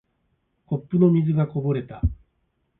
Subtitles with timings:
[0.65, 2.01] コップの水がこぼれた。